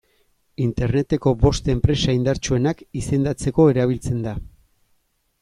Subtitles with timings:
[0.63, 4.35] Interneteko bost enpresa indartsuenak izendatzeko erabiltzen da.